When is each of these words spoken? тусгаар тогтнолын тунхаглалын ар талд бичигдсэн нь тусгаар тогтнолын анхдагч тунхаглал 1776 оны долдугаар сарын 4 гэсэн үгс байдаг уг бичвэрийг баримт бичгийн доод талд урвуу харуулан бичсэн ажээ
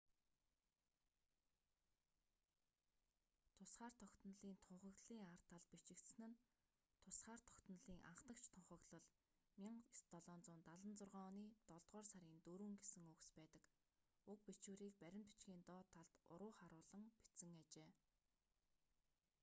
тусгаар 3.57 3.93
тогтнолын 4.01 4.39
тунхаглалын 4.43 5.21
ар 5.33 5.37
талд 5.49 5.65
бичигдсэн 5.73 6.31
нь 6.33 6.41
тусгаар 7.03 7.41
тогтнолын 7.47 8.01
анхдагч 8.11 8.43
тунхаглал 8.53 9.03
1776 9.65 11.19
оны 11.27 11.43
долдугаар 11.69 12.07
сарын 12.13 12.35
4 12.45 12.81
гэсэн 12.81 13.03
үгс 13.13 13.27
байдаг 13.37 13.63
уг 14.31 14.39
бичвэрийг 14.47 14.95
баримт 15.03 15.29
бичгийн 15.31 15.61
доод 15.67 15.87
талд 15.95 16.11
урвуу 16.33 16.53
харуулан 16.59 17.05
бичсэн 17.25 17.51
ажээ 17.61 17.89